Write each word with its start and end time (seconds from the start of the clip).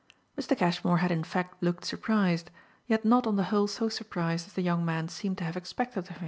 Mr. 0.35 0.57
Cashmore 0.57 0.97
had 0.97 1.11
in 1.11 1.23
fact 1.23 1.61
looked 1.61 1.85
surprised, 1.85 2.49
yet 2.87 3.05
not 3.05 3.27
on 3.27 3.35
the 3.35 3.43
whole 3.53 3.67
so 3.67 3.87
surprised 3.87 4.47
as 4.47 4.53
the 4.53 4.63
young 4.63 4.83
man 4.83 5.07
seemed 5.07 5.37
to 5.37 5.43
have 5.43 5.55
expected 5.55 5.99
of 5.99 6.07
him. 6.07 6.19